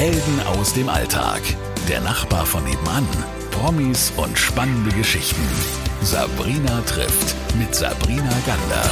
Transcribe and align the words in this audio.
Helden 0.00 0.40
aus 0.58 0.72
dem 0.72 0.88
Alltag. 0.88 1.42
Der 1.86 2.00
Nachbar 2.00 2.46
von 2.46 2.64
nebenan. 2.64 3.06
Promis 3.50 4.10
und 4.16 4.38
spannende 4.38 4.90
Geschichten. 4.96 5.42
Sabrina 6.00 6.80
trifft 6.86 7.36
mit 7.58 7.74
Sabrina 7.74 8.32
Gander. 8.46 8.82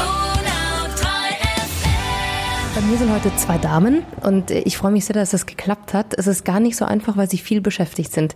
Bei 2.74 2.82
mir 2.82 2.98
sind 2.98 3.10
heute 3.10 3.34
zwei 3.36 3.56
Damen 3.56 4.02
und 4.20 4.50
ich 4.50 4.76
freue 4.76 4.92
mich 4.92 5.06
sehr, 5.06 5.14
dass 5.14 5.30
das 5.30 5.46
geklappt 5.46 5.94
hat. 5.94 6.12
Es 6.12 6.26
ist 6.26 6.44
gar 6.44 6.60
nicht 6.60 6.76
so 6.76 6.84
einfach, 6.84 7.16
weil 7.16 7.30
sie 7.30 7.38
viel 7.38 7.62
beschäftigt 7.62 8.12
sind. 8.12 8.34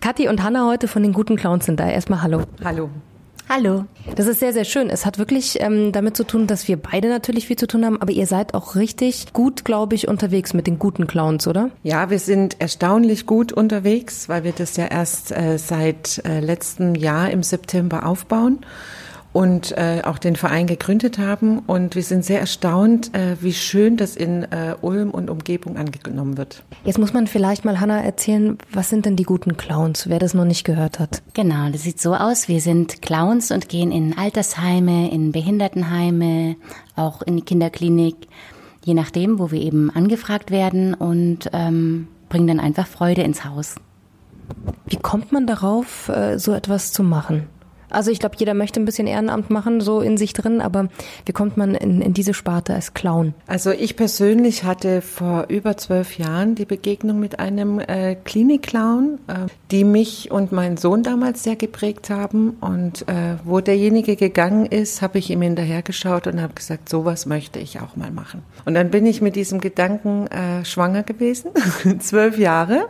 Kathi 0.00 0.26
und 0.26 0.42
Hanna 0.42 0.66
heute 0.66 0.88
von 0.88 1.04
den 1.04 1.12
guten 1.12 1.36
Clowns 1.36 1.66
sind 1.66 1.78
da. 1.78 1.88
Erstmal 1.88 2.22
Hallo. 2.22 2.42
Hallo. 2.64 2.90
Hallo. 3.52 3.84
Das 4.14 4.28
ist 4.28 4.38
sehr, 4.38 4.52
sehr 4.52 4.64
schön. 4.64 4.90
Es 4.90 5.04
hat 5.04 5.18
wirklich 5.18 5.60
ähm, 5.60 5.90
damit 5.90 6.16
zu 6.16 6.22
tun, 6.22 6.46
dass 6.46 6.68
wir 6.68 6.76
beide 6.76 7.08
natürlich 7.08 7.48
viel 7.48 7.56
zu 7.56 7.66
tun 7.66 7.84
haben, 7.84 8.00
aber 8.00 8.12
ihr 8.12 8.28
seid 8.28 8.54
auch 8.54 8.76
richtig 8.76 9.32
gut, 9.32 9.64
glaube 9.64 9.96
ich, 9.96 10.06
unterwegs 10.06 10.54
mit 10.54 10.68
den 10.68 10.78
guten 10.78 11.08
Clowns, 11.08 11.48
oder? 11.48 11.70
Ja, 11.82 12.10
wir 12.10 12.20
sind 12.20 12.60
erstaunlich 12.60 13.26
gut 13.26 13.52
unterwegs, 13.52 14.28
weil 14.28 14.44
wir 14.44 14.52
das 14.52 14.76
ja 14.76 14.86
erst 14.86 15.32
äh, 15.32 15.58
seit 15.58 16.24
äh, 16.24 16.38
letztem 16.38 16.94
Jahr 16.94 17.32
im 17.32 17.42
September 17.42 18.06
aufbauen 18.06 18.60
und 19.32 19.72
äh, 19.78 20.02
auch 20.04 20.18
den 20.18 20.36
Verein 20.36 20.66
gegründet 20.66 21.18
haben. 21.18 21.60
Und 21.60 21.94
wir 21.94 22.02
sind 22.02 22.24
sehr 22.24 22.40
erstaunt, 22.40 23.14
äh, 23.14 23.36
wie 23.40 23.52
schön 23.52 23.96
das 23.96 24.16
in 24.16 24.44
äh, 24.44 24.74
Ulm 24.80 25.10
und 25.10 25.30
Umgebung 25.30 25.76
angenommen 25.76 26.36
wird. 26.36 26.62
Jetzt 26.84 26.98
muss 26.98 27.12
man 27.12 27.26
vielleicht 27.26 27.64
mal 27.64 27.80
Hanna 27.80 28.00
erzählen, 28.02 28.58
was 28.72 28.88
sind 28.88 29.06
denn 29.06 29.16
die 29.16 29.24
guten 29.24 29.56
Clowns, 29.56 30.08
wer 30.08 30.18
das 30.18 30.34
noch 30.34 30.44
nicht 30.44 30.64
gehört 30.64 30.98
hat? 30.98 31.22
Genau, 31.34 31.70
das 31.70 31.82
sieht 31.82 32.00
so 32.00 32.14
aus. 32.14 32.48
Wir 32.48 32.60
sind 32.60 33.02
Clowns 33.02 33.50
und 33.50 33.68
gehen 33.68 33.92
in 33.92 34.18
Altersheime, 34.18 35.10
in 35.10 35.32
Behindertenheime, 35.32 36.56
auch 36.96 37.22
in 37.22 37.36
die 37.36 37.42
Kinderklinik, 37.42 38.16
je 38.84 38.94
nachdem, 38.94 39.38
wo 39.38 39.52
wir 39.52 39.60
eben 39.60 39.90
angefragt 39.90 40.50
werden 40.50 40.94
und 40.94 41.50
ähm, 41.52 42.08
bringen 42.28 42.48
dann 42.48 42.60
einfach 42.60 42.86
Freude 42.86 43.22
ins 43.22 43.44
Haus. 43.44 43.76
Wie 44.86 44.96
kommt 44.96 45.30
man 45.30 45.46
darauf, 45.46 46.08
äh, 46.08 46.38
so 46.38 46.52
etwas 46.52 46.92
zu 46.92 47.04
machen? 47.04 47.46
Also 47.90 48.10
ich 48.10 48.18
glaube, 48.18 48.36
jeder 48.38 48.54
möchte 48.54 48.80
ein 48.80 48.84
bisschen 48.84 49.06
Ehrenamt 49.06 49.50
machen, 49.50 49.80
so 49.80 50.00
in 50.00 50.16
sich 50.16 50.32
drin, 50.32 50.60
aber 50.60 50.88
wie 51.26 51.32
kommt 51.32 51.56
man 51.56 51.74
in, 51.74 52.00
in 52.00 52.14
diese 52.14 52.34
Sparte 52.34 52.74
als 52.74 52.94
Clown? 52.94 53.34
Also 53.46 53.70
ich 53.70 53.96
persönlich 53.96 54.64
hatte 54.64 55.02
vor 55.02 55.46
über 55.48 55.76
zwölf 55.76 56.18
Jahren 56.18 56.54
die 56.54 56.64
Begegnung 56.64 57.18
mit 57.18 57.38
einem 57.38 57.80
äh, 57.80 58.14
Klinikclown, 58.14 59.18
äh, 59.26 59.32
die 59.70 59.84
mich 59.84 60.30
und 60.30 60.52
meinen 60.52 60.76
Sohn 60.76 61.02
damals 61.02 61.42
sehr 61.42 61.56
geprägt 61.56 62.10
haben. 62.10 62.56
Und 62.60 63.02
äh, 63.08 63.36
wo 63.44 63.60
derjenige 63.60 64.16
gegangen 64.16 64.66
ist, 64.66 65.02
habe 65.02 65.18
ich 65.18 65.30
ihm 65.30 65.42
hinterhergeschaut 65.42 66.26
und 66.26 66.40
habe 66.40 66.54
gesagt, 66.54 66.88
sowas 66.88 67.26
möchte 67.26 67.58
ich 67.58 67.80
auch 67.80 67.96
mal 67.96 68.10
machen. 68.10 68.42
Und 68.64 68.74
dann 68.74 68.90
bin 68.90 69.06
ich 69.06 69.20
mit 69.20 69.36
diesem 69.36 69.60
Gedanken 69.60 70.26
äh, 70.28 70.64
schwanger 70.64 71.02
gewesen, 71.02 71.50
zwölf 71.98 72.38
Jahre, 72.38 72.88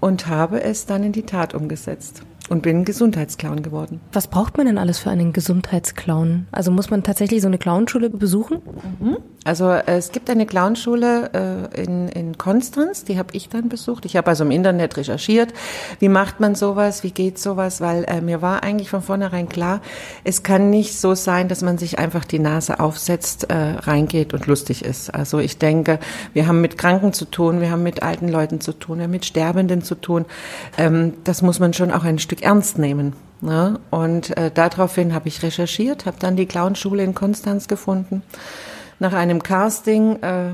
und 0.00 0.28
habe 0.28 0.62
es 0.62 0.86
dann 0.86 1.04
in 1.04 1.12
die 1.12 1.24
Tat 1.24 1.54
umgesetzt 1.54 2.22
und 2.50 2.62
bin 2.62 2.84
Gesundheitsclown 2.84 3.62
geworden. 3.62 4.00
Was 4.12 4.26
braucht 4.26 4.56
man 4.56 4.66
denn 4.66 4.76
alles 4.76 4.98
für 4.98 5.10
einen 5.10 5.32
Gesundheitsclown? 5.32 6.48
Also 6.50 6.70
muss 6.70 6.90
man 6.90 7.02
tatsächlich 7.02 7.40
so 7.40 7.46
eine 7.46 7.58
Clownschule 7.58 8.10
besuchen? 8.10 8.58
Mhm. 8.98 9.18
Also 9.44 9.70
äh, 9.70 9.82
es 9.86 10.12
gibt 10.12 10.28
eine 10.28 10.44
Clownschule 10.44 11.68
äh, 11.74 11.82
in, 11.82 12.08
in 12.08 12.36
Konstanz, 12.36 13.04
die 13.04 13.18
habe 13.18 13.28
ich 13.32 13.48
dann 13.48 13.68
besucht. 13.68 14.04
Ich 14.04 14.16
habe 14.16 14.28
also 14.28 14.44
im 14.44 14.50
Internet 14.50 14.96
recherchiert, 14.96 15.54
wie 15.98 16.10
macht 16.10 16.40
man 16.40 16.54
sowas, 16.54 17.04
wie 17.04 17.10
geht 17.10 17.38
sowas, 17.38 17.80
weil 17.80 18.04
äh, 18.04 18.20
mir 18.20 18.42
war 18.42 18.62
eigentlich 18.62 18.90
von 18.90 19.00
vornherein 19.00 19.48
klar, 19.48 19.80
es 20.24 20.42
kann 20.42 20.68
nicht 20.68 20.98
so 20.98 21.14
sein, 21.14 21.48
dass 21.48 21.62
man 21.62 21.78
sich 21.78 21.98
einfach 21.98 22.24
die 22.24 22.38
Nase 22.38 22.80
aufsetzt, 22.80 23.48
äh, 23.48 23.54
reingeht 23.54 24.34
und 24.34 24.46
lustig 24.46 24.84
ist. 24.84 25.08
Also 25.14 25.38
ich 25.38 25.56
denke, 25.56 26.00
wir 26.34 26.46
haben 26.46 26.60
mit 26.60 26.76
Kranken 26.76 27.12
zu 27.12 27.24
tun, 27.24 27.60
wir 27.60 27.70
haben 27.70 27.82
mit 27.82 28.02
alten 28.02 28.28
Leuten 28.28 28.60
zu 28.60 28.72
tun, 28.72 28.98
wir 28.98 29.04
haben 29.04 29.10
mit 29.10 29.24
Sterbenden 29.24 29.82
zu 29.82 29.94
tun. 29.94 30.26
Ähm, 30.76 31.14
das 31.24 31.40
muss 31.40 31.60
man 31.60 31.72
schon 31.72 31.92
auch 31.92 32.04
ein 32.04 32.18
Stück 32.18 32.39
ernst 32.42 32.78
nehmen. 32.78 33.14
Ne? 33.40 33.80
Und 33.90 34.36
äh, 34.36 34.50
daraufhin 34.52 35.14
habe 35.14 35.28
ich 35.28 35.42
recherchiert, 35.42 36.06
habe 36.06 36.16
dann 36.18 36.36
die 36.36 36.46
Clownschule 36.46 37.02
in 37.02 37.14
Konstanz 37.14 37.68
gefunden. 37.68 38.22
Nach 38.98 39.14
einem 39.14 39.42
Casting 39.42 40.16
äh, 40.22 40.52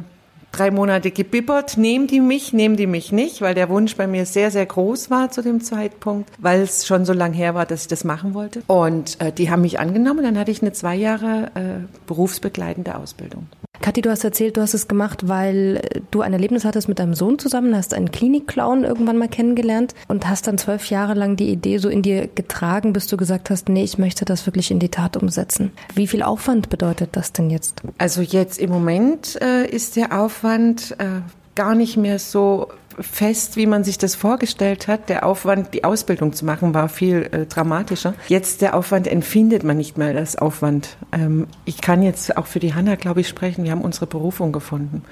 drei 0.52 0.70
Monate 0.70 1.10
gebibbert, 1.10 1.76
nehmen 1.76 2.06
die 2.06 2.20
mich, 2.20 2.52
nehmen 2.52 2.76
die 2.76 2.86
mich 2.86 3.12
nicht, 3.12 3.40
weil 3.40 3.54
der 3.54 3.68
Wunsch 3.68 3.96
bei 3.96 4.06
mir 4.06 4.24
sehr, 4.24 4.50
sehr 4.50 4.66
groß 4.66 5.10
war 5.10 5.30
zu 5.30 5.42
dem 5.42 5.60
Zeitpunkt, 5.60 6.30
weil 6.38 6.62
es 6.62 6.86
schon 6.86 7.04
so 7.04 7.12
lang 7.12 7.32
her 7.32 7.54
war, 7.54 7.66
dass 7.66 7.82
ich 7.82 7.88
das 7.88 8.04
machen 8.04 8.34
wollte. 8.34 8.62
Und 8.66 9.20
äh, 9.20 9.32
die 9.32 9.50
haben 9.50 9.62
mich 9.62 9.78
angenommen, 9.78 10.22
dann 10.22 10.38
hatte 10.38 10.50
ich 10.50 10.62
eine 10.62 10.72
zwei 10.72 10.94
Jahre 10.94 11.50
äh, 11.54 11.86
berufsbegleitende 12.06 12.94
Ausbildung. 12.96 13.48
Kathi, 13.80 14.02
du 14.02 14.10
hast 14.10 14.24
erzählt, 14.24 14.56
du 14.56 14.60
hast 14.60 14.74
es 14.74 14.88
gemacht, 14.88 15.28
weil 15.28 15.82
du 16.10 16.20
ein 16.20 16.32
Erlebnis 16.32 16.64
hattest 16.64 16.88
mit 16.88 16.98
deinem 16.98 17.14
Sohn 17.14 17.38
zusammen, 17.38 17.76
hast 17.76 17.94
einen 17.94 18.10
Klinikclown 18.10 18.84
irgendwann 18.84 19.18
mal 19.18 19.28
kennengelernt 19.28 19.94
und 20.08 20.28
hast 20.28 20.46
dann 20.46 20.58
zwölf 20.58 20.90
Jahre 20.90 21.14
lang 21.14 21.36
die 21.36 21.50
Idee 21.50 21.78
so 21.78 21.88
in 21.88 22.02
dir 22.02 22.26
getragen, 22.26 22.92
bis 22.92 23.06
du 23.06 23.16
gesagt 23.16 23.50
hast, 23.50 23.68
nee, 23.68 23.84
ich 23.84 23.98
möchte 23.98 24.24
das 24.24 24.46
wirklich 24.46 24.70
in 24.70 24.78
die 24.78 24.88
Tat 24.88 25.16
umsetzen. 25.16 25.72
Wie 25.94 26.06
viel 26.06 26.22
Aufwand 26.22 26.68
bedeutet 26.68 27.10
das 27.12 27.32
denn 27.32 27.50
jetzt? 27.50 27.82
Also 27.98 28.22
jetzt 28.22 28.58
im 28.58 28.70
Moment 28.70 29.40
äh, 29.40 29.66
ist 29.66 29.96
der 29.96 30.18
Aufwand 30.18 30.96
äh, 30.98 31.20
gar 31.54 31.74
nicht 31.74 31.96
mehr 31.96 32.18
so 32.18 32.68
fest, 32.98 33.56
wie 33.56 33.66
man 33.66 33.84
sich 33.84 33.98
das 33.98 34.14
vorgestellt 34.14 34.88
hat. 34.88 35.08
Der 35.08 35.26
Aufwand, 35.26 35.74
die 35.74 35.84
Ausbildung 35.84 36.32
zu 36.32 36.44
machen, 36.44 36.74
war 36.74 36.88
viel 36.88 37.28
äh, 37.30 37.46
dramatischer. 37.46 38.14
Jetzt 38.28 38.62
der 38.62 38.74
Aufwand 38.74 39.06
empfindet 39.06 39.64
man 39.64 39.76
nicht 39.76 39.98
mehr 39.98 40.16
als 40.16 40.36
Aufwand. 40.36 40.96
Ähm, 41.12 41.46
ich 41.64 41.80
kann 41.80 42.02
jetzt 42.02 42.36
auch 42.36 42.46
für 42.46 42.60
die 42.60 42.74
Hanna, 42.74 42.94
glaube 42.94 43.20
ich, 43.20 43.28
sprechen. 43.28 43.64
Wir 43.64 43.72
haben 43.72 43.82
unsere 43.82 44.06
Berufung 44.06 44.52
gefunden. 44.52 45.02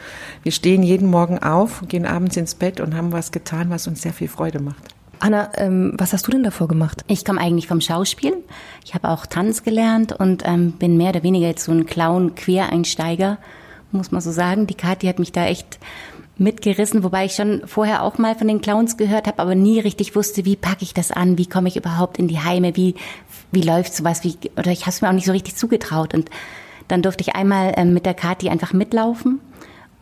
Wir 0.43 0.53
stehen 0.53 0.83
jeden 0.83 1.09
Morgen 1.09 1.39
auf, 1.39 1.83
gehen 1.89 2.07
abends 2.07 2.37
ins 2.37 2.55
Bett 2.55 2.81
und 2.81 2.97
haben 2.97 3.13
was 3.13 3.33
getan, 3.33 3.71
was 3.71 3.87
uns 3.87 4.03
sehr 4.03 4.13
viel 4.13 4.29
Freude 4.29 4.61
macht. 4.61 4.95
Anna, 5.21 5.51
ähm, 5.57 5.95
was 5.97 6.13
hast 6.13 6.27
du 6.27 6.33
denn 6.33 6.43
davor 6.43 6.69
gemacht? 6.69 7.05
Ich 7.07 7.25
komme 7.25 7.41
eigentlich 7.41 7.69
vom 7.69 7.81
Schauspiel. 7.81 8.37
Ich 8.85 8.95
habe 8.95 9.09
auch 9.09 9.27
Tanz 9.27 9.63
gelernt 9.63 10.13
und 10.13 10.43
ähm, 10.45 10.73
bin 10.73 10.97
mehr 10.97 11.11
oder 11.11 11.23
weniger 11.23 11.47
jetzt 11.47 11.65
so 11.65 11.73
ein 11.73 11.87
Clown-Quereinsteiger, 11.87 13.39
muss 13.93 14.11
man 14.11 14.21
so 14.21 14.33
sagen. 14.33 14.67
Die 14.67 14.75
Kathi 14.75 15.07
hat 15.07 15.19
mich 15.19 15.33
da 15.33 15.47
echt 15.47 15.79
mitgerissen, 16.37 17.05
wobei 17.05 17.27
ich 17.27 17.35
schon 17.35 17.63
vorher 17.67 18.03
auch 18.03 18.19
mal 18.19 18.35
von 18.35 18.49
den 18.49 18.61
Clowns 18.61 18.97
gehört 18.97 19.27
habe, 19.27 19.39
aber 19.39 19.55
nie 19.55 19.81
richtig 19.81 20.17
wusste, 20.17 20.45
wie 20.45 20.57
packe 20.57 20.83
ich 20.83 20.95
das 20.95 21.13
an, 21.13 21.39
wie 21.39 21.47
komme 21.47 21.69
ich 21.69 21.77
überhaupt 21.77 22.19
in 22.19 22.29
die 22.29 22.41
Heime, 22.41 22.77
wie 22.77 22.95
wie 23.53 23.63
läuft 23.63 23.95
sowas, 23.95 24.25
wie 24.25 24.37
oder 24.57 24.73
ich 24.73 24.83
habe 24.83 24.91
es 24.91 25.03
mir 25.03 25.09
auch 25.09 25.13
nicht 25.13 25.27
so 25.27 25.33
richtig 25.33 25.57
zugetraut. 25.57 26.13
Und 26.13 26.31
dann 26.89 27.03
durfte 27.03 27.23
ich 27.23 27.35
einmal 27.35 27.73
ähm, 27.77 27.95
mit 27.95 28.05
der 28.05 28.15
Kati 28.15 28.51
einfach 28.51 28.73
mitlaufen 28.73 29.41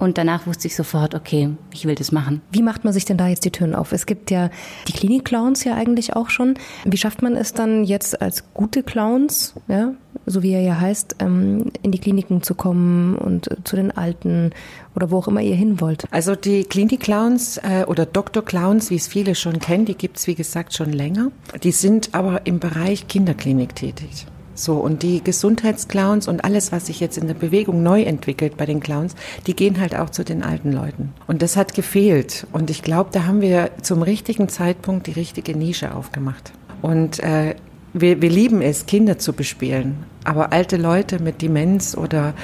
und 0.03 0.19
danach 0.19 0.49
wusste 0.49 0.67
ich 0.67 0.75
sofort, 0.75 1.15
okay, 1.15 1.51
ich 1.73 1.87
will 1.87 1.95
das 1.95 2.11
machen. 2.11 2.43
Wie 2.51 2.63
macht 2.63 2.83
man 2.83 2.93
sich 2.93 3.05
denn 3.05 3.17
da 3.17 3.29
jetzt 3.29 3.45
die 3.45 3.53
Türen 3.53 3.73
auf? 3.73 3.93
Es 3.93 4.05
gibt 4.05 4.33
ja 4.33 4.51
die 4.89 4.93
Klinik-Clowns 4.93 5.63
ja 5.63 5.77
eigentlich 5.77 6.17
auch 6.17 6.29
schon. 6.29 6.55
Wie 6.85 6.97
schafft 6.97 7.23
man 7.23 7.37
es 7.37 7.53
dann 7.53 7.85
jetzt 7.85 8.21
als 8.21 8.43
gute 8.53 8.83
Clowns, 8.83 9.55
ja, 9.69 9.95
so 10.27 10.43
wie 10.43 10.55
er 10.55 10.61
ja 10.61 10.81
heißt, 10.81 11.17
ähm, 11.21 11.71
in 11.83 11.93
die 11.93 12.01
Kliniken 12.01 12.43
zu 12.43 12.57
kommen 12.57 13.15
und 13.15 13.49
zu 13.63 13.77
den 13.77 13.97
Alten 13.97 14.51
oder 14.97 15.13
wo 15.13 15.19
auch 15.19 15.29
immer 15.29 15.41
ihr 15.41 15.55
hin 15.55 15.81
wollt? 15.81 16.05
Also 16.11 16.35
die 16.35 16.65
Klinik-Clowns 16.65 17.59
äh, 17.59 17.85
oder 17.87 18.05
Doktor-Clowns, 18.05 18.91
wie 18.91 18.97
es 18.97 19.07
viele 19.07 19.37
schon 19.37 19.61
kennen, 19.61 19.85
die 19.85 19.95
gibt's 19.95 20.27
wie 20.27 20.35
gesagt 20.35 20.75
schon 20.75 20.93
länger. 20.93 21.31
Die 21.63 21.71
sind 21.71 22.13
aber 22.13 22.45
im 22.45 22.59
Bereich 22.59 23.07
Kinderklinik 23.07 23.77
tätig. 23.77 24.27
So, 24.55 24.75
und 24.75 25.03
die 25.03 25.23
Gesundheitsclowns 25.23 26.29
und 26.29 26.45
alles, 26.45 26.73
was 26.73 26.87
sich 26.87 27.01
jetzt 27.01 27.19
in 27.19 27.27
der 27.27 27.35
Bewegung 27.35 27.83
neu 27.83 28.03
entwickelt 28.03 28.57
bei 28.57 28.67
den 28.67 28.81
Clowns, 28.81 29.15
die 29.47 29.57
gehen 29.57 29.81
halt 29.81 29.97
auch 29.97 30.11
zu 30.11 30.25
den 30.25 30.43
alten 30.43 30.73
Leuten. 30.73 31.13
Und 31.27 31.43
das 31.43 31.57
hat 31.57 31.75
gefehlt. 31.75 32.47
Und 32.53 32.71
ich 32.71 32.83
glaube, 32.83 33.11
da 33.13 33.25
haben 33.25 33.41
wir 33.41 33.71
zum 33.83 34.03
richtigen 34.03 34.49
Zeitpunkt 34.49 35.07
die 35.07 35.13
richtige 35.13 35.57
Nische 35.57 35.95
aufgemacht. 35.95 36.53
Und 36.83 37.21
äh, 37.21 37.55
wir, 37.93 38.23
wir 38.23 38.31
lieben 38.31 38.63
es, 38.63 38.87
Kinder 38.87 39.19
zu 39.19 39.33
bespielen. 39.33 39.97
Aber 40.25 40.53
alte 40.53 40.77
Leute 40.77 41.21
mit 41.21 41.43
Demenz 41.43 41.97
oder 41.97 42.35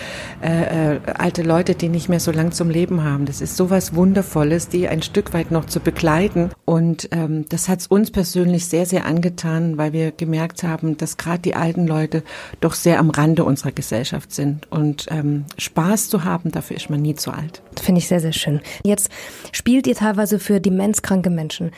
äh, 0.43 0.97
äh, 0.97 1.01
alte 1.15 1.43
Leute, 1.43 1.77
die 1.77 1.89
nicht 1.89 2.09
mehr 2.09 2.19
so 2.19 2.33
lang 2.33 2.51
zum 2.51 2.71
Leben 2.71 3.05
haben, 3.05 3.25
das 3.25 3.41
ist 3.41 3.57
sowas 3.57 3.95
Wundervolles, 3.95 4.69
die 4.69 4.89
ein 4.89 5.01
Stück 5.01 5.33
weit 5.33 5.53
noch 5.53 5.67
zu 5.67 5.79
begleiten. 5.79 6.51
Und 6.65 7.09
ähm, 7.13 7.45
das 7.49 7.69
hat 7.69 7.87
uns 7.89 8.11
persönlich 8.11 8.67
sehr, 8.67 8.85
sehr 8.85 9.07
angetan, 9.07 9.79
weil 9.79 9.93
wir 9.93 10.11
gemerkt 10.11 10.65
haben, 10.65 10.97
dass 10.97 11.19
gerade 11.19 11.39
die 11.39 11.55
alten 11.55 11.87
Leute 11.87 12.25
doch 12.61 12.75
sehr 12.75 12.99
am 12.99 13.11
Rande 13.11 13.45
unserer 13.45 13.71
Gesellschaft 13.71 14.33
sind. 14.33 14.71
Und 14.73 15.07
ähm, 15.11 15.45
Spaß 15.57 16.09
zu 16.09 16.25
haben, 16.25 16.51
dafür 16.51 16.77
ist 16.77 16.91
man 16.91 17.01
nie 17.01 17.15
zu 17.15 17.31
alt. 17.31 17.63
Finde 17.81 18.01
ich 18.01 18.09
sehr, 18.09 18.21
sehr 18.21 18.33
schön. 18.33 18.61
Jetzt 18.83 19.09
spielt 19.53 19.87
ihr 19.87 19.95
teilweise 19.95 20.41
für 20.41 20.61
demenzkranke 20.61 21.31
Menschen. 21.31 21.71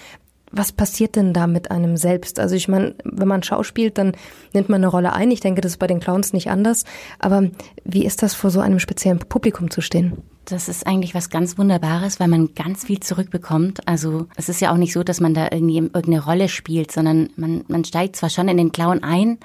Was 0.53 0.73
passiert 0.73 1.17
denn 1.17 1.33
da 1.33 1.47
mit 1.47 1.71
einem 1.71 1.97
selbst? 1.97 2.41
Also 2.41 2.57
ich 2.57 2.67
meine, 2.67 2.95
wenn 3.05 3.29
man 3.29 3.43
schauspielt, 3.43 3.99
dann 3.99 4.13
nimmt 4.53 4.69
man 4.69 4.81
eine 4.81 4.89
Rolle 4.89 5.13
ein. 5.13 5.31
Ich 5.31 5.41
denke, 5.41 5.61
das 5.61 5.73
ist 5.73 5.79
bei 5.79 5.87
den 5.87 6.01
Clowns 6.01 6.33
nicht 6.33 6.51
anders. 6.51 6.85
Aber 7.19 7.49
wie 7.85 8.05
ist 8.05 8.23
das, 8.23 8.35
vor 8.35 8.51
so 8.51 8.61
einem 8.61 8.81
speziellen 8.81 9.21
Publikum 9.21 9.71
zu 9.71 9.81
stehen? 9.81 10.19
Das 10.47 10.69
ist 10.69 10.87
eigentlich 10.87 11.15
was 11.15 11.31
ganz 11.31 11.59
Wunderbares, 11.59 12.19
weil 12.19 12.27
man 12.27 12.55
ganz 12.55 12.85
viel 12.85 12.99
zurückbekommt. 12.99 13.87
Also 13.87 14.27
es 14.37 14.49
ist 14.49 14.61
ja 14.61 14.73
auch 14.73 14.77
nicht 14.77 14.93
so, 14.93 15.05
dass 15.05 15.21
man 15.21 15.35
da 15.35 15.49
irgendwie 15.53 15.79
irgendeine 15.79 16.25
Rolle 16.25 16.49
spielt, 16.49 16.91
sondern 16.91 17.31
man, 17.37 17.65
man 17.69 17.85
steigt 17.85 18.17
zwar 18.17 18.31
schon 18.31 18.49
in 18.49 18.57
den 18.57 18.73
Clown 18.73 19.05
ein, 19.05 19.39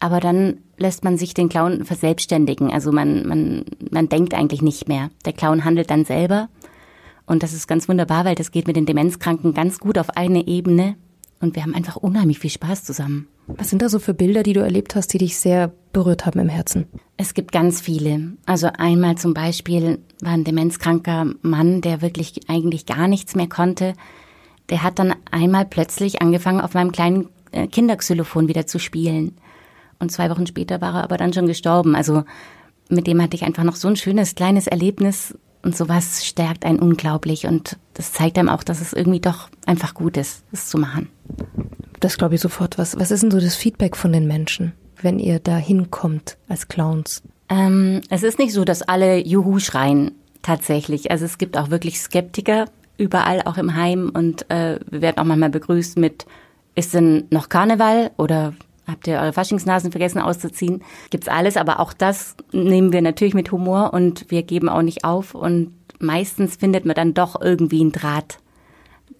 aber 0.00 0.20
dann 0.20 0.58
lässt 0.76 1.04
man 1.04 1.16
sich 1.16 1.34
den 1.34 1.48
Clown 1.48 1.84
verselbstständigen. 1.84 2.72
Also 2.72 2.92
man, 2.92 3.26
man, 3.26 3.64
man 3.90 4.08
denkt 4.08 4.34
eigentlich 4.34 4.62
nicht 4.62 4.88
mehr. 4.88 5.10
Der 5.24 5.32
Clown 5.32 5.64
handelt 5.64 5.90
dann 5.90 6.04
selber 6.04 6.48
Und 7.30 7.44
das 7.44 7.52
ist 7.52 7.68
ganz 7.68 7.88
wunderbar, 7.88 8.24
weil 8.24 8.34
das 8.34 8.50
geht 8.50 8.66
mit 8.66 8.74
den 8.74 8.86
Demenzkranken 8.86 9.54
ganz 9.54 9.78
gut 9.78 9.98
auf 9.98 10.16
eine 10.16 10.48
Ebene. 10.48 10.96
Und 11.38 11.54
wir 11.54 11.62
haben 11.62 11.76
einfach 11.76 11.94
unheimlich 11.94 12.40
viel 12.40 12.50
Spaß 12.50 12.82
zusammen. 12.82 13.28
Was 13.46 13.70
sind 13.70 13.82
da 13.82 13.88
so 13.88 14.00
für 14.00 14.14
Bilder, 14.14 14.42
die 14.42 14.52
du 14.52 14.58
erlebt 14.58 14.96
hast, 14.96 15.12
die 15.12 15.18
dich 15.18 15.36
sehr 15.36 15.72
berührt 15.92 16.26
haben 16.26 16.40
im 16.40 16.48
Herzen? 16.48 16.86
Es 17.16 17.32
gibt 17.32 17.52
ganz 17.52 17.80
viele. 17.80 18.32
Also 18.46 18.66
einmal 18.76 19.16
zum 19.16 19.32
Beispiel 19.32 20.00
war 20.20 20.32
ein 20.32 20.42
demenzkranker 20.42 21.32
Mann, 21.40 21.82
der 21.82 22.02
wirklich 22.02 22.40
eigentlich 22.48 22.84
gar 22.84 23.06
nichts 23.06 23.36
mehr 23.36 23.48
konnte. 23.48 23.92
Der 24.68 24.82
hat 24.82 24.98
dann 24.98 25.14
einmal 25.30 25.66
plötzlich 25.66 26.20
angefangen, 26.20 26.60
auf 26.60 26.74
meinem 26.74 26.90
kleinen 26.90 27.28
äh, 27.52 27.68
Kinderxylophon 27.68 28.48
wieder 28.48 28.66
zu 28.66 28.80
spielen. 28.80 29.36
Und 30.00 30.10
zwei 30.10 30.30
Wochen 30.30 30.48
später 30.48 30.80
war 30.80 30.96
er 30.96 31.04
aber 31.04 31.16
dann 31.16 31.32
schon 31.32 31.46
gestorben. 31.46 31.94
Also 31.94 32.24
mit 32.88 33.06
dem 33.06 33.22
hatte 33.22 33.36
ich 33.36 33.44
einfach 33.44 33.62
noch 33.62 33.76
so 33.76 33.86
ein 33.86 33.94
schönes 33.94 34.34
kleines 34.34 34.66
Erlebnis 34.66 35.36
und 35.62 35.76
sowas 35.76 36.24
stärkt 36.24 36.64
einen 36.64 36.78
unglaublich 36.78 37.46
und 37.46 37.78
das 37.94 38.12
zeigt 38.12 38.38
einem 38.38 38.48
auch, 38.48 38.62
dass 38.62 38.80
es 38.80 38.92
irgendwie 38.92 39.20
doch 39.20 39.48
einfach 39.66 39.94
gut 39.94 40.16
ist, 40.16 40.44
es 40.52 40.68
zu 40.68 40.78
machen. 40.78 41.08
Das 42.00 42.16
glaube 42.16 42.34
ich 42.34 42.40
sofort. 42.40 42.78
Was, 42.78 42.98
was 42.98 43.10
ist 43.10 43.22
denn 43.22 43.30
so 43.30 43.40
das 43.40 43.56
Feedback 43.56 43.96
von 43.96 44.12
den 44.12 44.26
Menschen, 44.26 44.72
wenn 45.02 45.18
ihr 45.18 45.38
da 45.38 45.56
hinkommt 45.56 46.38
als 46.48 46.68
Clowns? 46.68 47.22
Ähm, 47.48 48.00
es 48.08 48.22
ist 48.22 48.38
nicht 48.38 48.52
so, 48.52 48.64
dass 48.64 48.82
alle 48.82 49.18
Juhu 49.18 49.58
schreien, 49.58 50.12
tatsächlich. 50.42 51.10
Also 51.10 51.24
es 51.24 51.38
gibt 51.38 51.58
auch 51.58 51.70
wirklich 51.70 52.00
Skeptiker 52.00 52.66
überall, 52.96 53.42
auch 53.42 53.58
im 53.58 53.74
Heim 53.74 54.10
und 54.12 54.50
äh, 54.50 54.78
wir 54.90 55.02
werden 55.02 55.18
auch 55.18 55.24
manchmal 55.24 55.50
begrüßt 55.50 55.98
mit, 55.98 56.26
ist 56.74 56.94
denn 56.94 57.26
noch 57.30 57.48
Karneval 57.48 58.10
oder 58.16 58.54
habt 58.90 59.06
ihr 59.06 59.18
eure 59.18 59.32
Faschingsnasen 59.32 59.90
vergessen 59.90 60.20
auszuziehen? 60.20 60.82
Gibt's 61.10 61.28
alles, 61.28 61.56
aber 61.56 61.80
auch 61.80 61.92
das 61.92 62.36
nehmen 62.52 62.92
wir 62.92 63.02
natürlich 63.02 63.34
mit 63.34 63.52
Humor 63.52 63.92
und 63.92 64.30
wir 64.30 64.42
geben 64.42 64.68
auch 64.68 64.82
nicht 64.82 65.04
auf 65.04 65.34
und 65.34 65.72
meistens 65.98 66.56
findet 66.56 66.84
man 66.84 66.96
dann 66.96 67.14
doch 67.14 67.40
irgendwie 67.40 67.80
einen 67.80 67.92
Draht 67.92 68.38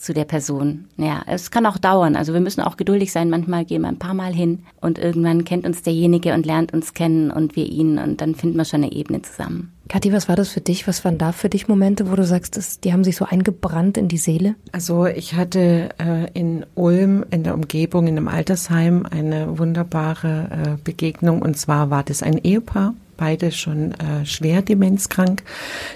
zu 0.00 0.14
der 0.14 0.24
Person. 0.24 0.86
Ja, 0.96 1.22
es 1.26 1.50
kann 1.50 1.66
auch 1.66 1.78
dauern. 1.78 2.16
Also 2.16 2.32
wir 2.32 2.40
müssen 2.40 2.62
auch 2.62 2.76
geduldig 2.76 3.12
sein. 3.12 3.30
Manchmal 3.30 3.64
gehen 3.64 3.82
wir 3.82 3.88
ein 3.88 3.98
paar 3.98 4.14
Mal 4.14 4.32
hin 4.32 4.60
und 4.80 4.98
irgendwann 4.98 5.44
kennt 5.44 5.66
uns 5.66 5.82
derjenige 5.82 6.32
und 6.32 6.46
lernt 6.46 6.72
uns 6.72 6.94
kennen 6.94 7.30
und 7.30 7.54
wir 7.54 7.66
ihn 7.66 7.98
und 7.98 8.20
dann 8.20 8.34
finden 8.34 8.56
wir 8.56 8.64
schon 8.64 8.82
eine 8.82 8.92
Ebene 8.92 9.22
zusammen. 9.22 9.72
Kathi, 9.88 10.12
was 10.12 10.28
war 10.28 10.36
das 10.36 10.50
für 10.50 10.60
dich? 10.60 10.86
Was 10.86 11.04
waren 11.04 11.18
da 11.18 11.32
für 11.32 11.48
dich 11.48 11.66
Momente, 11.66 12.10
wo 12.10 12.14
du 12.14 12.24
sagst, 12.24 12.56
das, 12.56 12.78
die 12.78 12.92
haben 12.92 13.02
sich 13.02 13.16
so 13.16 13.24
eingebrannt 13.24 13.96
in 13.96 14.06
die 14.06 14.18
Seele? 14.18 14.54
Also 14.70 15.06
ich 15.06 15.34
hatte 15.34 15.88
äh, 15.98 16.30
in 16.32 16.64
Ulm 16.76 17.24
in 17.30 17.42
der 17.42 17.54
Umgebung 17.54 18.06
in 18.06 18.16
einem 18.16 18.28
Altersheim 18.28 19.04
eine 19.10 19.58
wunderbare 19.58 20.48
äh, 20.50 20.82
Begegnung 20.82 21.42
und 21.42 21.58
zwar 21.58 21.90
war 21.90 22.04
das 22.04 22.22
ein 22.22 22.38
Ehepaar 22.38 22.94
beide 23.20 23.52
schon 23.52 23.92
äh, 23.92 24.24
schwer 24.24 24.62
demenzkrank. 24.62 25.42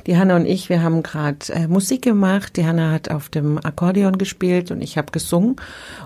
Die 0.07 0.17
Hanna 0.17 0.37
und 0.37 0.45
ich, 0.45 0.69
wir 0.69 0.83
haben 0.83 1.03
gerade 1.03 1.39
äh, 1.49 1.67
Musik 1.67 2.03
gemacht. 2.03 2.57
Die 2.57 2.67
Hanna 2.67 2.93
hat 2.93 3.11
auf 3.11 3.31
dem 3.31 3.59
Akkordeon 3.59 4.19
gespielt 4.19 4.71
und 4.71 4.83
ich 4.83 4.99
habe 4.99 5.11
gesungen. 5.11 5.57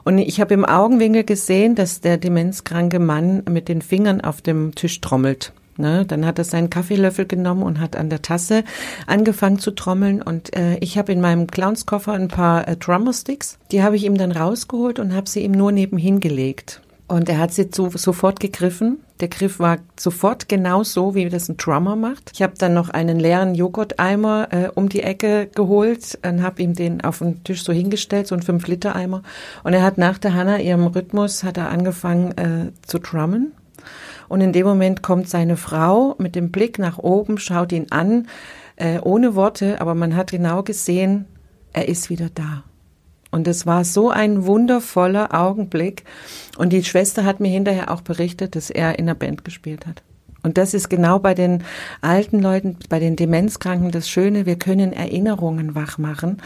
Und 0.05 0.19
ich 0.19 0.41
habe 0.41 0.55
im 0.55 0.65
Augenwinkel 0.65 1.25
gesehen, 1.25 1.75
dass 1.75 2.01
der 2.01 2.19
demenzkranke 2.19 3.01
Mann 3.01 3.43
mit 3.51 3.69
den 3.69 3.83
Fingern 3.83 4.21
auf 4.21 4.41
dem 4.41 4.75
Tisch 4.77 5.01
trommelt. 5.01 5.53
Ne, 5.77 6.05
dann 6.05 6.27
hat 6.27 6.39
er 6.39 6.45
seinen 6.45 6.71
Kaffeelöffel 6.71 7.25
genommen 7.25 7.63
und 7.63 7.79
hat 7.79 7.95
an 7.95 8.11
der 8.11 8.21
Tasse 8.21 8.65
angefangen 9.07 9.61
zu 9.61 9.73
trommeln. 9.73 10.23
Und 10.23 10.57
äh, 10.57 10.77
ich 10.79 10.99
habe 10.99 11.13
in 11.13 11.21
meinem 11.21 11.47
Clownskoffer 11.47 12.13
ein 12.13 12.29
paar 12.29 12.67
äh, 12.67 12.77
Drummersticks. 12.77 13.59
Die 13.71 13.83
habe 13.83 13.95
ich 13.95 14.05
ihm 14.05 14.19
dann 14.19 14.33
rausgeholt 14.33 14.99
und 14.99 15.15
habe 15.15 15.29
sie 15.29 15.41
ihm 15.41 15.53
nur 15.53 15.71
nebenhin 15.71 16.19
gelegt. 16.19 16.81
Und 17.07 17.29
er 17.29 17.39
hat 17.39 17.53
sie 17.53 17.71
zu, 17.71 17.91
sofort 17.91 18.41
gegriffen. 18.41 18.99
Der 19.21 19.29
Griff 19.29 19.59
war 19.59 19.79
sofort 19.99 20.49
genau 20.49 20.85
so, 20.85 21.15
wie 21.15 21.29
das 21.29 21.49
ein 21.49 21.57
Drummer 21.57 21.97
macht. 21.97 22.31
Ich 22.35 22.43
habe 22.43 22.55
dann 22.57 22.75
noch 22.75 22.89
einen 22.91 23.19
leeren 23.19 23.55
Joghurteimer 23.55 24.49
äh, 24.51 24.69
um 24.75 24.89
die 24.89 25.03
Ecke 25.03 25.49
geholt 25.53 26.19
und 26.25 26.43
habe 26.43 26.63
ihm 26.63 26.75
den 26.75 27.01
auf 27.01 27.19
den 27.19 27.43
Tisch 27.43 27.65
so 27.65 27.73
hingestellt, 27.73 28.29
so 28.29 28.37
ein 28.37 28.43
5-Liter-Eimer. 28.43 29.23
Und 29.65 29.75
er 29.75 29.83
hat 29.83 29.99
nach 29.99 30.19
der 30.19 30.35
Hanna 30.35 30.61
ihrem 30.61 30.87
Rhythmus 30.87 31.43
hat 31.43 31.57
er 31.57 31.71
angefangen 31.71 32.39
äh, 32.39 32.73
zu 32.87 32.99
drummen. 32.99 33.53
Und 34.29 34.41
in 34.41 34.53
dem 34.53 34.67
Moment 34.67 35.03
kommt 35.03 35.29
seine 35.29 35.57
Frau 35.57 36.15
mit 36.19 36.35
dem 36.37 36.51
Blick 36.51 36.79
nach 36.79 36.99
oben, 36.99 37.39
schaut 37.39 37.73
ihn 37.73 37.87
an, 37.91 38.29
äh, 38.77 39.01
ohne 39.01 39.35
Worte, 39.35 39.81
aber 39.81 39.95
man 39.95 40.15
hat 40.15 40.31
genau 40.31 40.63
gesehen, 40.63 41.27
er 41.73 41.89
ist 41.89 42.11
wieder 42.11 42.29
da. 42.33 42.65
Und 43.31 43.47
es 43.47 43.67
war 43.67 43.85
so 43.85 44.11
ein 44.11 44.47
wundervoller 44.47 45.35
Augenblick. 45.35 46.05
Und 46.57 46.73
die 46.73 46.85
Schwester 46.85 47.25
hat 47.25 47.41
mir 47.41 47.49
hinterher 47.49 47.91
auch 47.91 48.01
berichtet, 48.01 48.57
dass 48.57 48.71
er 48.71 48.99
in 48.99 49.07
der 49.07 49.15
Band 49.15 49.45
gespielt 49.45 49.87
hat. 49.87 50.03
Und 50.43 50.57
das 50.57 50.73
ist 50.73 50.89
genau 50.89 51.19
bei 51.19 51.35
den 51.35 51.65
alten 52.01 52.41
Leuten, 52.41 52.79
bei 52.89 53.01
den 53.01 53.17
Demenzkranken 53.17 53.91
das 53.91 54.09
Schöne, 54.09 54.47
wir 54.47 54.57
können 54.57 54.93
Erinnerungen 54.93 55.75
wach 55.75 55.99
machen, 55.99 56.39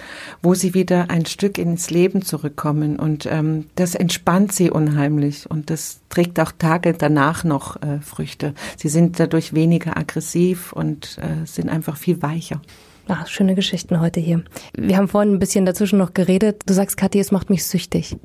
wo 0.43 0.55
sie 0.55 0.75
wieder 0.75 1.11
ein 1.11 1.27
Stück 1.27 1.59
ins 1.59 1.91
Leben 1.91 2.23
zurückkommen. 2.23 2.99
Und 2.99 3.27
ähm, 3.27 3.67
das 3.75 3.95
entspannt 3.95 4.53
sie 4.53 4.71
unheimlich 4.71 5.51
und 5.51 5.69
das 5.69 6.01
trägt 6.09 6.41
auch 6.41 6.53
Tage 6.53 6.95
danach 6.95 7.45
noch 7.45 7.81
äh, 7.83 8.01
Früchte. 8.01 8.55
Sie 8.77 8.89
sind 8.89 9.21
dadurch 9.21 9.53
weniger 9.53 9.97
aggressiv 9.97 10.73
und 10.73 11.19
äh, 11.19 11.47
sind 11.47 11.69
einfach 11.69 11.97
viel 11.97 12.23
weicher. 12.23 12.61
Ach, 13.09 13.27
schöne 13.27 13.55
Geschichten 13.55 14.01
heute 14.01 14.21
hier. 14.21 14.45
Wir 14.75 14.97
haben 14.97 15.09
vorhin 15.09 15.35
ein 15.35 15.39
bisschen 15.39 15.67
dazwischen 15.67 15.99
noch 15.99 16.15
geredet. 16.15 16.63
Du 16.67 16.73
sagst, 16.73 16.97
Kathi, 16.97 17.19
es 17.19 17.33
macht 17.33 17.51
mich 17.51 17.65
süchtig. 17.65 18.17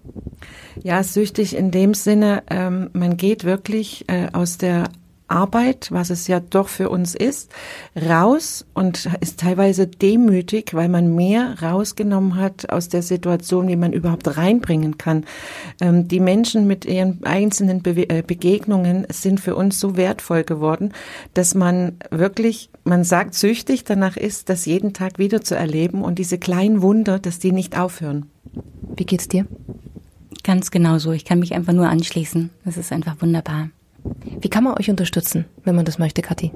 Ja, 0.84 1.02
süchtig 1.04 1.56
in 1.56 1.72
dem 1.72 1.94
Sinne, 1.94 2.44
ähm, 2.50 2.90
man 2.94 3.18
geht 3.18 3.44
wirklich 3.44 4.06
äh, 4.08 4.28
aus 4.34 4.58
der 4.58 4.90
Arbeit, 5.28 5.90
was 5.92 6.10
es 6.10 6.28
ja 6.28 6.40
doch 6.40 6.68
für 6.70 6.90
uns 6.90 7.16
ist, 7.16 7.52
raus 7.96 8.66
und 8.74 9.10
ist 9.20 9.40
teilweise 9.40 9.88
demütig, 9.88 10.74
weil 10.74 10.90
man 10.90 11.16
mehr 11.16 11.62
rausgenommen 11.62 12.36
hat 12.36 12.70
aus 12.70 12.90
der 12.90 13.02
Situation, 13.02 13.68
wie 13.68 13.76
man 13.76 13.94
überhaupt 13.94 14.38
reinbringen 14.38 14.98
kann. 14.98 15.26
Ähm, 15.82 16.08
die 16.08 16.20
Menschen 16.20 16.68
mit 16.68 16.86
ihren 16.86 17.24
einzelnen 17.24 17.82
Be 17.82 18.10
äh, 18.10 18.24
Begegnungen 18.26 19.06
sind 19.10 19.40
für 19.40 19.56
uns 19.56 19.80
so 19.80 19.98
wertvoll 19.98 20.44
geworden, 20.44 20.94
dass 21.34 21.56
man 21.56 21.98
wirklich, 22.10 22.70
man 22.84 23.04
sagt 23.04 23.34
süchtig 23.34 23.84
danach 23.84 24.18
ist, 24.18 24.50
das 24.50 24.66
jeden 24.66 24.94
Tag 24.94 25.20
wieder 25.20 25.42
zu 25.42 25.56
erleben 25.56 26.04
und 26.04 26.20
diese 26.20 26.38
kleinen 26.38 26.82
Wunder, 26.82 27.20
dass 27.20 27.40
die 27.40 27.52
nicht 27.52 27.78
aufhören. 27.78 28.28
Wie 28.96 29.06
geht's 29.06 29.28
dir? 29.28 29.46
Ganz 30.44 30.72
genau 30.72 30.98
so. 30.98 31.12
Ich 31.12 31.26
kann 31.26 31.40
mich 31.40 31.54
einfach 31.54 31.74
nur 31.74 31.90
anschließen. 31.90 32.50
Das 32.64 32.78
ist 32.78 32.92
einfach 32.92 33.22
wunderbar. 33.22 33.70
Wie 34.42 34.50
kann 34.50 34.64
man 34.64 34.78
euch 34.78 34.90
unterstützen, 34.90 35.46
wenn 35.64 35.76
man 35.76 35.86
das 35.86 36.00
möchte, 36.00 36.22
Kathi? 36.22 36.52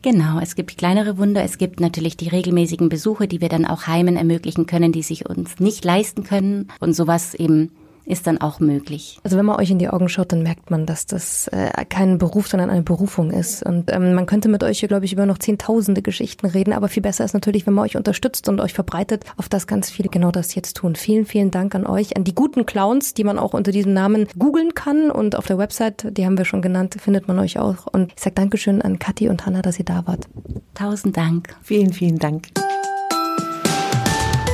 Genau, 0.02 0.40
es 0.40 0.56
gibt 0.56 0.76
kleinere 0.76 1.16
Wunder, 1.16 1.42
es 1.44 1.56
gibt 1.56 1.80
natürlich 1.80 2.16
die 2.16 2.28
regelmäßigen 2.28 2.88
Besuche, 2.88 3.28
die 3.28 3.40
wir 3.40 3.48
dann 3.48 3.64
auch 3.64 3.86
Heimen 3.86 4.16
ermöglichen 4.16 4.66
können, 4.66 4.90
die 4.90 5.02
sich 5.02 5.28
uns 5.28 5.60
nicht 5.60 5.84
leisten 5.84 6.24
können 6.24 6.68
und 6.80 6.94
sowas 6.94 7.34
eben 7.34 7.70
ist 8.06 8.26
dann 8.26 8.40
auch 8.40 8.60
möglich. 8.60 9.18
Also 9.24 9.36
wenn 9.36 9.44
man 9.44 9.56
euch 9.56 9.70
in 9.70 9.78
die 9.78 9.88
Augen 9.88 10.08
schaut, 10.08 10.32
dann 10.32 10.42
merkt 10.42 10.70
man, 10.70 10.86
dass 10.86 11.06
das 11.06 11.48
äh, 11.48 11.84
kein 11.88 12.18
Beruf, 12.18 12.48
sondern 12.48 12.70
eine 12.70 12.82
Berufung 12.82 13.30
ist. 13.30 13.62
Und 13.64 13.92
ähm, 13.92 14.14
man 14.14 14.26
könnte 14.26 14.48
mit 14.48 14.62
euch 14.62 14.80
hier, 14.80 14.88
glaube 14.88 15.04
ich, 15.04 15.12
über 15.12 15.26
noch 15.26 15.38
zehntausende 15.38 16.02
Geschichten 16.02 16.46
reden, 16.46 16.72
aber 16.72 16.88
viel 16.88 17.02
besser 17.02 17.24
ist 17.24 17.34
natürlich, 17.34 17.66
wenn 17.66 17.74
man 17.74 17.84
euch 17.84 17.96
unterstützt 17.96 18.48
und 18.48 18.60
euch 18.60 18.72
verbreitet, 18.72 19.24
auf 19.36 19.48
das 19.48 19.66
ganz 19.66 19.90
viele 19.90 20.08
genau 20.08 20.30
das 20.30 20.54
jetzt 20.54 20.76
tun. 20.76 20.94
Vielen, 20.94 21.26
vielen 21.26 21.50
Dank 21.50 21.74
an 21.74 21.86
euch, 21.86 22.16
an 22.16 22.24
die 22.24 22.34
guten 22.34 22.64
Clowns, 22.64 23.14
die 23.14 23.24
man 23.24 23.38
auch 23.38 23.54
unter 23.54 23.72
diesem 23.72 23.92
Namen 23.92 24.28
googeln 24.38 24.74
kann 24.74 25.10
und 25.10 25.36
auf 25.36 25.46
der 25.46 25.58
Website, 25.58 26.16
die 26.16 26.24
haben 26.24 26.38
wir 26.38 26.44
schon 26.44 26.62
genannt, 26.62 26.96
findet 27.00 27.26
man 27.26 27.38
euch 27.38 27.58
auch. 27.58 27.86
Und 27.92 28.12
ich 28.16 28.22
sage 28.22 28.34
Dankeschön 28.34 28.82
an 28.82 28.98
Kathi 28.98 29.28
und 29.28 29.44
Hanna, 29.46 29.62
dass 29.62 29.78
ihr 29.78 29.84
da 29.84 30.06
wart. 30.06 30.28
Tausend 30.74 31.16
Dank. 31.16 31.56
Vielen, 31.62 31.92
vielen 31.92 32.18
Dank. 32.18 32.48